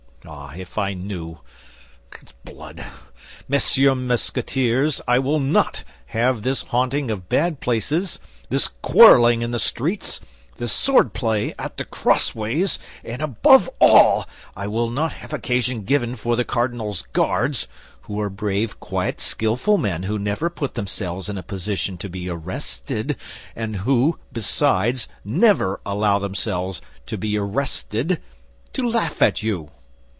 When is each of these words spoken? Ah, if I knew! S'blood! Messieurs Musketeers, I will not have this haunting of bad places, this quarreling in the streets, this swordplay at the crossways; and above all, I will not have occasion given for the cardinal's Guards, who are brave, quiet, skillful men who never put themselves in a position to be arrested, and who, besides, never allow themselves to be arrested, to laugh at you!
Ah, 0.23 0.53
if 0.55 0.77
I 0.77 0.93
knew! 0.93 1.39
S'blood! 2.23 2.85
Messieurs 3.47 3.95
Musketeers, 3.95 5.01
I 5.07 5.17
will 5.17 5.39
not 5.39 5.83
have 6.07 6.43
this 6.43 6.61
haunting 6.61 7.09
of 7.09 7.27
bad 7.27 7.59
places, 7.59 8.19
this 8.49 8.67
quarreling 8.83 9.41
in 9.41 9.49
the 9.49 9.57
streets, 9.57 10.19
this 10.57 10.71
swordplay 10.71 11.55
at 11.57 11.77
the 11.77 11.85
crossways; 11.85 12.77
and 13.03 13.19
above 13.23 13.67
all, 13.79 14.29
I 14.55 14.67
will 14.67 14.91
not 14.91 15.11
have 15.13 15.33
occasion 15.33 15.85
given 15.85 16.13
for 16.15 16.35
the 16.35 16.45
cardinal's 16.45 17.01
Guards, 17.13 17.67
who 18.03 18.21
are 18.21 18.29
brave, 18.29 18.79
quiet, 18.79 19.19
skillful 19.19 19.79
men 19.79 20.03
who 20.03 20.19
never 20.19 20.51
put 20.51 20.75
themselves 20.75 21.29
in 21.29 21.37
a 21.39 21.43
position 21.43 21.97
to 21.97 22.09
be 22.09 22.29
arrested, 22.29 23.17
and 23.55 23.77
who, 23.77 24.19
besides, 24.31 25.07
never 25.25 25.81
allow 25.83 26.19
themselves 26.19 26.79
to 27.07 27.17
be 27.17 27.39
arrested, 27.39 28.21
to 28.73 28.87
laugh 28.87 29.23
at 29.23 29.41
you! 29.41 29.71